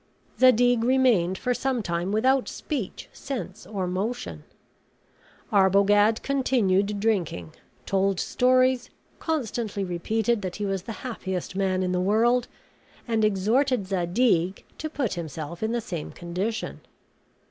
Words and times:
Zadig 0.39 0.83
remained 0.83 1.37
for 1.37 1.53
some 1.53 1.83
time 1.83 2.11
without 2.11 2.49
speech, 2.49 3.07
sense, 3.13 3.67
or 3.67 3.85
motion. 3.85 4.45
Arbogad 5.51 6.23
continued 6.23 6.99
drinking; 6.99 7.53
told 7.85 8.19
stories; 8.19 8.89
constantly 9.19 9.83
repeated 9.83 10.41
that 10.41 10.55
he 10.55 10.65
was 10.65 10.81
the 10.81 10.91
happiest 11.05 11.55
man 11.55 11.83
in 11.83 11.91
the 11.91 12.01
world; 12.01 12.47
and 13.07 13.23
exhorted 13.23 13.85
Zadig 13.85 14.65
to 14.79 14.89
put 14.89 15.13
himself 15.13 15.61
in 15.61 15.71
the 15.71 15.79
same 15.79 16.11
condition. 16.11 16.81